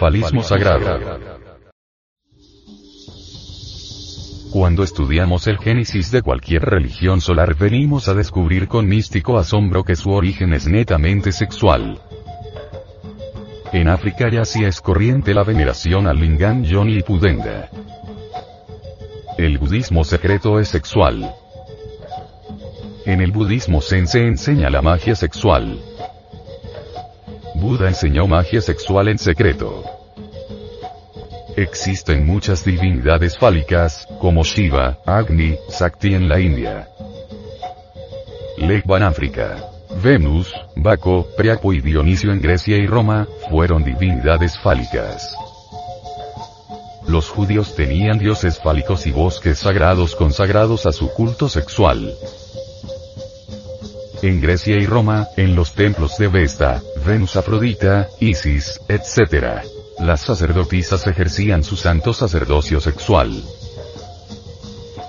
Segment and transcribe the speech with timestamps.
[0.00, 0.98] Falismo sagrado.
[4.50, 9.96] Cuando estudiamos el génesis de cualquier religión solar venimos a descubrir con místico asombro que
[9.96, 12.00] su origen es netamente sexual.
[13.74, 17.68] En África ya sí es corriente la veneración al Lingam Yoni y Pudenda.
[19.36, 21.30] El budismo secreto es sexual.
[23.04, 25.78] En el budismo Zen se enseña la magia sexual.
[27.60, 29.84] Buda enseñó magia sexual en secreto.
[31.56, 36.88] Existen muchas divinidades fálicas, como Shiva, Agni, Sakti en la India.
[38.56, 39.58] Legba en África.
[40.02, 45.34] Venus, Baco, Priapo y Dionisio en Grecia y Roma, fueron divinidades fálicas.
[47.06, 52.14] Los judíos tenían dioses fálicos y bosques sagrados consagrados a su culto sexual.
[54.22, 59.62] En Grecia y Roma, en los templos de Vesta, Venus Afrodita, Isis, etc.
[59.98, 63.42] Las sacerdotisas ejercían su santo sacerdocio sexual.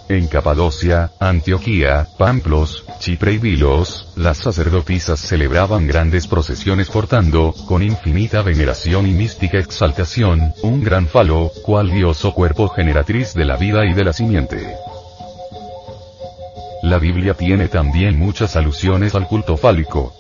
[0.10, 8.42] En Capadocia, Antioquía, Pamplos, Chipre y Vilos, las sacerdotisas celebraban grandes procesiones portando, con infinita
[8.42, 13.86] veneración y mística exaltación, un gran falo, cual dios o cuerpo generatriz de la vida
[13.86, 14.76] y de la simiente.
[16.84, 20.14] La Biblia tiene también muchas alusiones al culto fálico.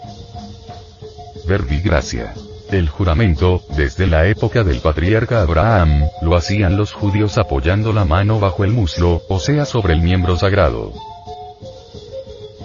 [1.46, 2.34] Verbi gracia.
[2.72, 8.40] El juramento, desde la época del patriarca Abraham, lo hacían los judíos apoyando la mano
[8.40, 10.94] bajo el muslo, o sea sobre el miembro sagrado.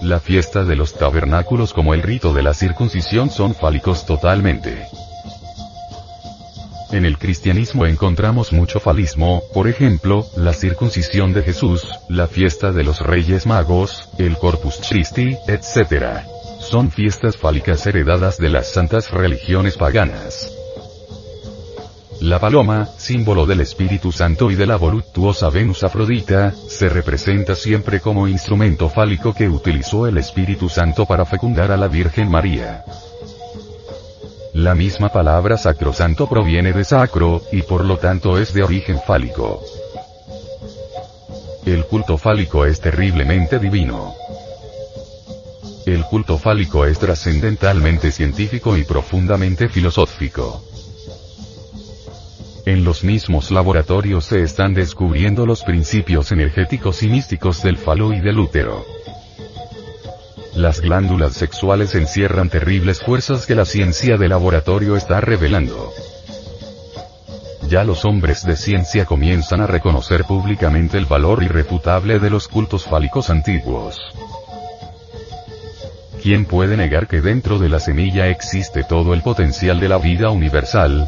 [0.03, 4.87] La fiesta de los tabernáculos como el rito de la circuncisión son fálicos totalmente.
[6.93, 12.85] En el cristianismo encontramos mucho falismo, por ejemplo, la circuncisión de Jesús, la fiesta de
[12.85, 16.36] los Reyes Magos, el Corpus Christi, etc
[16.67, 20.53] son fiestas fálicas heredadas de las santas religiones paganas.
[22.21, 28.01] La paloma, símbolo del Espíritu Santo y de la voluptuosa Venus Afrodita, se representa siempre
[28.01, 32.85] como instrumento fálico que utilizó el Espíritu Santo para fecundar a la Virgen María.
[34.55, 39.63] La misma palabra sacrosanto proviene de sacro, y por lo tanto es de origen fálico.
[41.67, 44.15] El culto fálico es terriblemente divino.
[45.87, 50.65] El culto fálico es trascendentalmente científico y profundamente filosófico.
[52.65, 58.21] En los mismos laboratorios se están descubriendo los principios energéticos y místicos del falo y
[58.21, 58.85] del útero.
[60.57, 65.93] Las glándulas sexuales encierran terribles fuerzas que la ciencia de laboratorio está revelando.
[67.69, 72.87] Ya los hombres de ciencia comienzan a reconocer públicamente el valor irrefutable de los cultos
[72.87, 74.01] fálicos antiguos.
[76.27, 80.31] ¿Quién puede negar que dentro de la semilla existe todo el potencial de la vida
[80.31, 81.07] universal?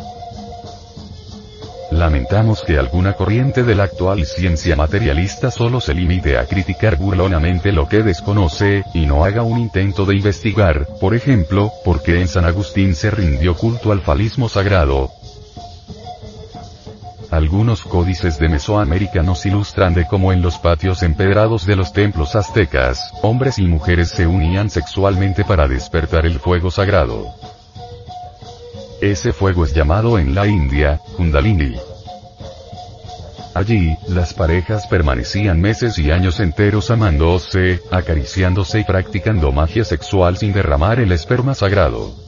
[1.91, 7.73] Lamentamos que alguna corriente de la actual ciencia materialista solo se limite a criticar burlonamente
[7.73, 12.29] lo que desconoce, y no haga un intento de investigar, por ejemplo, por qué en
[12.29, 15.11] San Agustín se rindió culto al falismo sagrado,
[17.31, 22.35] algunos códices de Mesoamérica nos ilustran de cómo en los patios empedrados de los templos
[22.37, 27.27] aztecas, hombres y mujeres se unían sexualmente para despertar el fuego sagrado.
[29.01, 31.77] Ese fuego es llamado en la India, Kundalini.
[33.55, 40.53] Allí, las parejas permanecían meses y años enteros amándose, acariciándose y practicando magia sexual sin
[40.53, 42.28] derramar el esperma sagrado.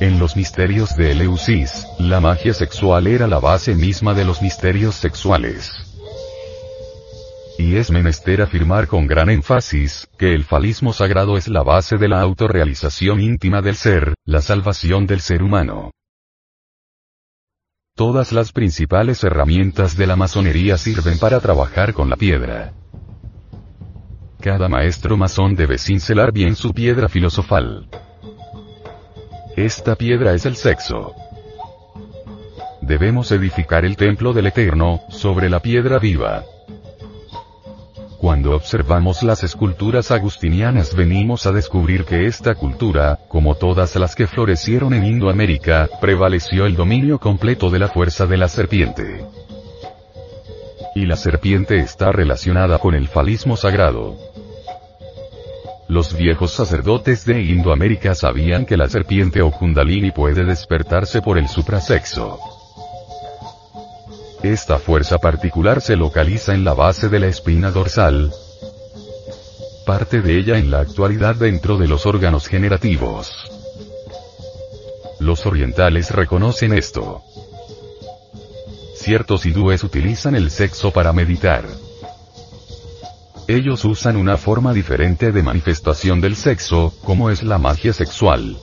[0.00, 4.94] En los misterios de Eleusis, la magia sexual era la base misma de los misterios
[4.94, 5.72] sexuales.
[7.58, 12.06] Y es menester afirmar con gran énfasis, que el falismo sagrado es la base de
[12.06, 15.90] la autorrealización íntima del ser, la salvación del ser humano.
[17.96, 22.72] Todas las principales herramientas de la masonería sirven para trabajar con la piedra.
[24.40, 27.88] Cada maestro masón debe cincelar bien su piedra filosofal.
[29.58, 31.16] Esta piedra es el sexo.
[32.80, 36.44] Debemos edificar el templo del Eterno, sobre la piedra viva.
[38.18, 44.28] Cuando observamos las esculturas agustinianas venimos a descubrir que esta cultura, como todas las que
[44.28, 49.26] florecieron en Indoamérica, prevaleció el dominio completo de la fuerza de la serpiente.
[50.94, 54.27] Y la serpiente está relacionada con el falismo sagrado.
[55.88, 61.48] Los viejos sacerdotes de Indoamérica sabían que la serpiente o kundalini puede despertarse por el
[61.48, 62.38] suprasexo.
[64.42, 68.30] Esta fuerza particular se localiza en la base de la espina dorsal,
[69.86, 73.50] parte de ella en la actualidad dentro de los órganos generativos.
[75.20, 77.22] Los orientales reconocen esto.
[78.94, 81.64] Ciertos hindúes utilizan el sexo para meditar.
[83.48, 88.58] Ellos usan una forma diferente de manifestación del sexo, como es la magia sexual.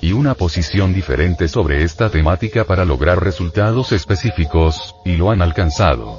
[0.00, 6.18] Y una posición diferente sobre esta temática para lograr resultados específicos, y lo han alcanzado.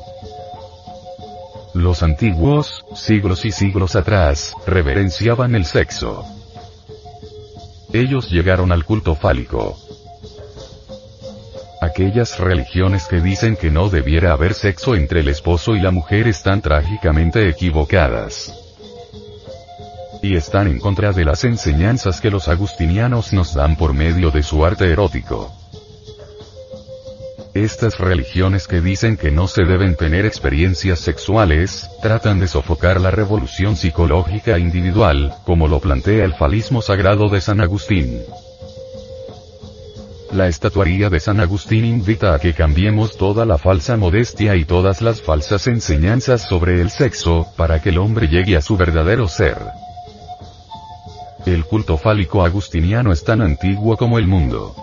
[1.73, 6.23] Los antiguos, siglos y siglos atrás, reverenciaban el sexo.
[7.93, 9.75] Ellos llegaron al culto fálico.
[11.81, 16.27] Aquellas religiones que dicen que no debiera haber sexo entre el esposo y la mujer
[16.27, 18.53] están trágicamente equivocadas.
[20.21, 24.43] Y están en contra de las enseñanzas que los agustinianos nos dan por medio de
[24.43, 25.51] su arte erótico.
[27.55, 33.09] Estas religiones que dicen que no se deben tener experiencias sexuales, tratan de sofocar la
[33.09, 38.21] revolución psicológica individual, como lo plantea el falismo sagrado de San Agustín.
[40.33, 45.01] La estatuaría de San Agustín invita a que cambiemos toda la falsa modestia y todas
[45.01, 49.57] las falsas enseñanzas sobre el sexo, para que el hombre llegue a su verdadero ser.
[51.45, 54.73] El culto fálico agustiniano es tan antiguo como el mundo.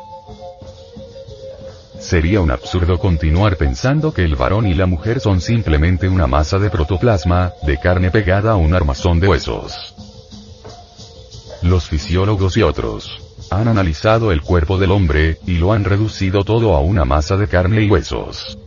[1.98, 6.58] Sería un absurdo continuar pensando que el varón y la mujer son simplemente una masa
[6.58, 9.94] de protoplasma, de carne pegada a un armazón de huesos.
[11.62, 16.74] Los fisiólogos y otros han analizado el cuerpo del hombre, y lo han reducido todo
[16.74, 18.58] a una masa de carne y huesos.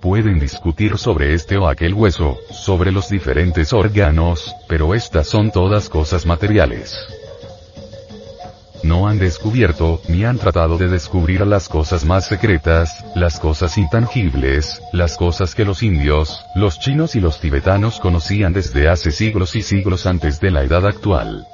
[0.00, 5.88] Pueden discutir sobre este o aquel hueso, sobre los diferentes órganos, pero estas son todas
[5.88, 6.98] cosas materiales
[8.82, 14.82] no han descubierto, ni han tratado de descubrir las cosas más secretas, las cosas intangibles,
[14.92, 19.62] las cosas que los indios, los chinos y los tibetanos conocían desde hace siglos y
[19.62, 21.46] siglos antes de la edad actual.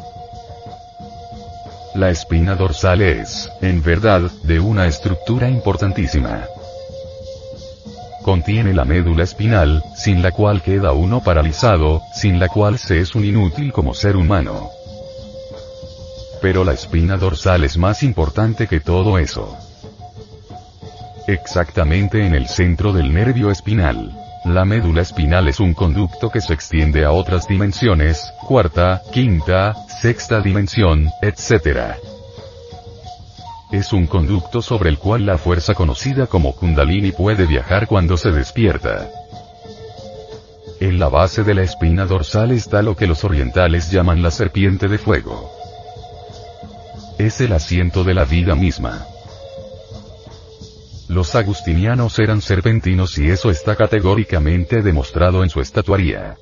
[1.94, 6.44] La espina dorsal es, en verdad, de una estructura importantísima.
[8.23, 13.14] Contiene la médula espinal, sin la cual queda uno paralizado, sin la cual se es
[13.14, 14.69] un inútil como ser humano.
[16.43, 19.56] Pero la espina dorsal es más importante que todo eso.
[21.26, 24.27] Exactamente en el centro del nervio espinal.
[24.44, 30.40] La médula espinal es un conducto que se extiende a otras dimensiones, cuarta, quinta, sexta
[30.40, 31.96] dimensión, etc.
[33.73, 38.31] Es un conducto sobre el cual la fuerza conocida como kundalini puede viajar cuando se
[38.31, 39.11] despierta.
[40.81, 44.87] En la base de la espina dorsal está lo que los orientales llaman la serpiente
[44.87, 45.50] de fuego.
[47.19, 49.07] Es el asiento de la vida misma.
[51.08, 56.37] Los agustinianos eran serpentinos y eso está categóricamente demostrado en su estatuaría.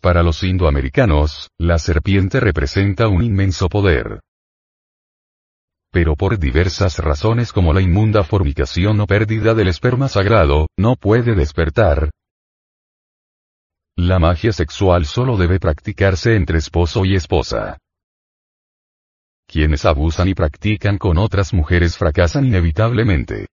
[0.00, 4.20] Para los indoamericanos, la serpiente representa un inmenso poder.
[5.90, 11.34] Pero por diversas razones como la inmunda formicación o pérdida del esperma sagrado, no puede
[11.34, 12.10] despertar.
[13.96, 17.78] La magia sexual solo debe practicarse entre esposo y esposa.
[19.52, 23.48] Quienes abusan y practican con otras mujeres fracasan inevitablemente.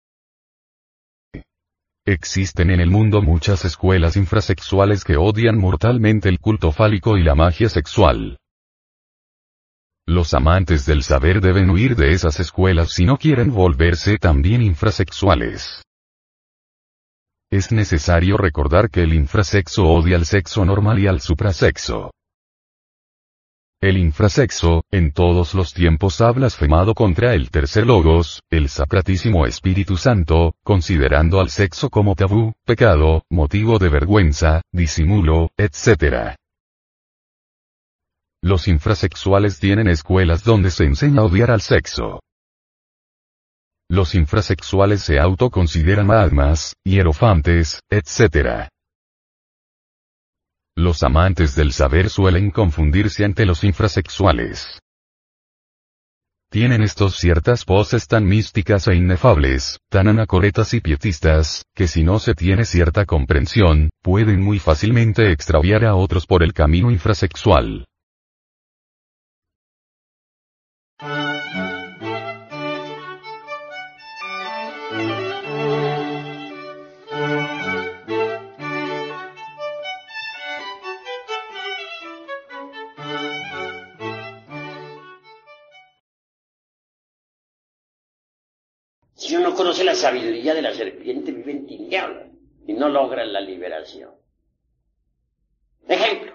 [2.06, 7.34] Existen en el mundo muchas escuelas infrasexuales que odian mortalmente el culto fálico y la
[7.34, 8.38] magia sexual.
[10.06, 15.82] Los amantes del saber deben huir de esas escuelas si no quieren volverse también infrasexuales.
[17.50, 22.10] Es necesario recordar que el infrasexo odia al sexo normal y al suprasexo.
[23.82, 29.96] El infrasexo, en todos los tiempos ha blasfemado contra el tercer logos, el Sacratísimo Espíritu
[29.96, 36.36] Santo, considerando al sexo como tabú, pecado, motivo de vergüenza, disimulo, etc.
[38.42, 42.20] Los infrasexuales tienen escuelas donde se enseña a odiar al sexo.
[43.88, 48.68] Los infrasexuales se autoconsideran almas, hierofantes, etc.
[50.76, 54.80] Los amantes del saber suelen confundirse ante los infrasexuales.
[56.50, 62.18] Tienen estos ciertas poses tan místicas e inefables, tan anacoretas y pietistas, que si no
[62.18, 67.86] se tiene cierta comprensión, pueden muy fácilmente extraviar a otros por el camino infrasexual.
[89.60, 92.30] Conoce la sabiduría de la serpiente, vive en tinieblas
[92.66, 94.10] y no logra la liberación.
[95.86, 96.32] Ejemplo,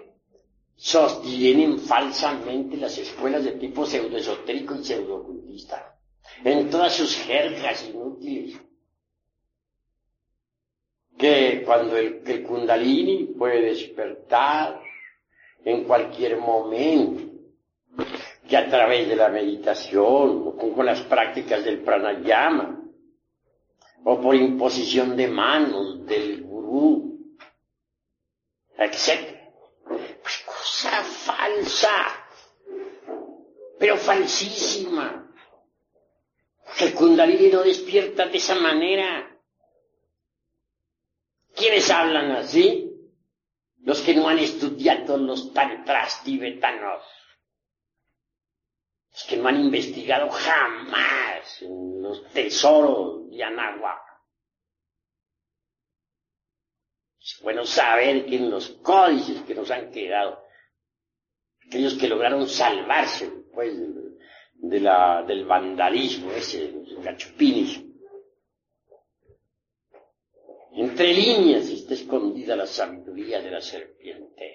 [0.76, 5.98] sostienen falsamente las escuelas de tipo pseudoesotérico y pseudocultista,
[6.44, 8.62] en todas sus jergas inútiles.
[11.18, 14.84] Que cuando el, el kundalini puede despertar
[15.64, 17.24] en cualquier momento,
[18.48, 22.84] que a través de la meditación o con las prácticas del pranayama
[24.08, 27.36] o por imposición de manos del gurú,
[28.78, 29.36] etc.
[30.22, 32.28] Pues cosa falsa,
[33.80, 35.34] pero falsísima.
[36.80, 39.40] El kundalini no despierta de esa manera.
[41.56, 42.92] ¿Quiénes hablan así?
[43.82, 47.02] Los que no han estudiado los tantras tibetanos
[49.16, 54.04] es que no han investigado jamás los tesoros de Anáhuac.
[57.22, 60.44] Es bueno saber que en los códices que nos han quedado,
[61.66, 63.74] aquellos que lograron salvarse pues,
[64.56, 67.82] de la, del vandalismo ese, los gachupines,
[70.74, 74.55] entre líneas está escondida la sabiduría de la serpiente.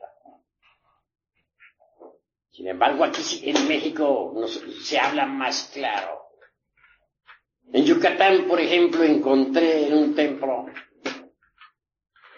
[2.51, 4.33] Sin embargo, aquí en México
[4.81, 6.21] se habla más claro.
[7.71, 10.65] En Yucatán, por ejemplo, encontré en un templo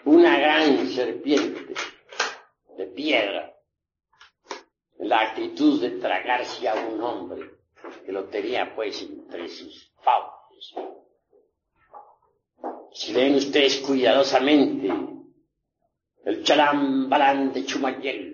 [0.04, 1.74] una gran serpiente
[2.76, 3.52] de piedra,
[4.98, 7.50] la actitud de tragarse a un hombre
[8.04, 10.74] que lo tenía pues entre sus fauces.
[12.92, 14.88] Si leen ustedes cuidadosamente
[16.24, 18.33] el chalambalán de Chumayel,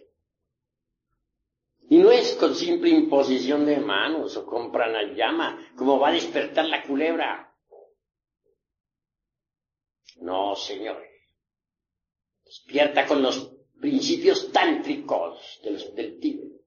[1.91, 6.63] Y no es con simple imposición de manos o con pranayama como va a despertar
[6.67, 7.53] la culebra.
[10.21, 11.11] No, señores.
[12.45, 16.61] Despierta con los principios tántricos de los, del Tíbet.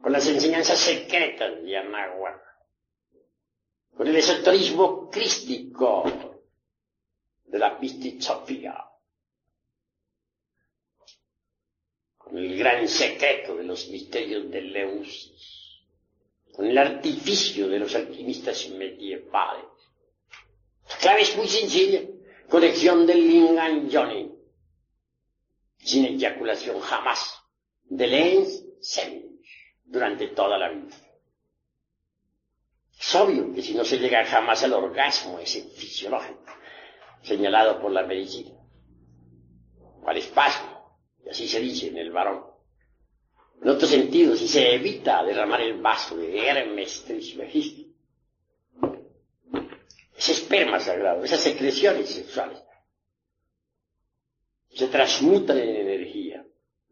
[0.00, 2.42] Con las enseñanzas secretas de Anahuac.
[3.94, 6.04] Con el esoterismo crístico
[7.44, 8.90] de la Pistizopía
[12.19, 15.82] con el gran secreto de los misterios de Leusis,
[16.52, 19.64] con el artificio de los alquimistas medievales.
[20.88, 22.00] La clave es muy sencilla,
[22.48, 23.88] conexión del Lingan
[25.78, 27.42] sin eyaculación jamás,
[27.84, 29.40] de Lens Sen,
[29.84, 30.96] durante toda la vida.
[32.98, 36.44] Es obvio que si no se llega jamás al orgasmo ese fisiológico,
[37.22, 38.52] señalado por la medicina,
[40.06, 40.69] al espacio, y
[41.30, 42.44] así se dice en el varón.
[43.62, 47.88] En otro sentido, si se evita derramar el vaso de Hermes Trismegisto,
[50.16, 52.58] ese esperma sagrado, esas secreciones sexuales,
[54.68, 56.44] se transmutan en energía.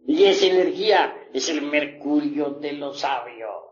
[0.06, 3.64] Y esa energía es el mercurio de los sabios.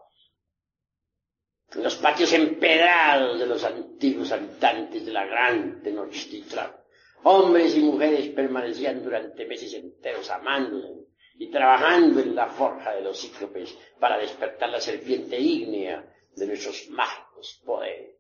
[1.75, 6.86] los patios empedrados de los antiguos habitantes de la gran Tenochtitlan
[7.29, 13.21] Hombres y mujeres permanecían durante meses enteros amándose y trabajando en la forja de los
[13.21, 18.15] cíclopes para despertar la serpiente ígnea de nuestros mágicos poderes.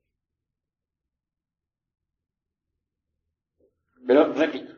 [4.04, 4.74] Pero, repito,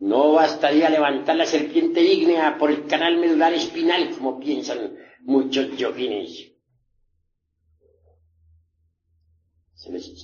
[0.00, 6.48] no bastaría levantar la serpiente ígnea por el canal medular espinal como piensan muchos yogines.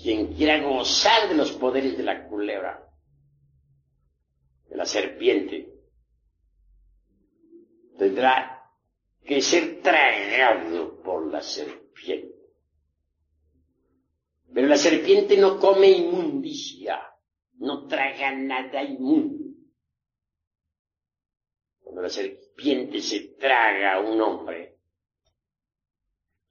[0.02, 2.87] Quien quiera gozar de los poderes de la culebra,
[4.78, 5.74] la serpiente,
[7.98, 8.62] tendrá
[9.24, 12.38] que ser tragado por la serpiente.
[14.54, 16.96] Pero la serpiente no come inmundicia,
[17.54, 19.46] no traga nada inmundo.
[21.80, 24.78] Cuando la serpiente se traga a un hombre,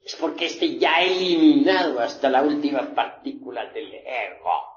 [0.01, 4.76] es porque éste ya ha eliminado hasta la última partícula del ego.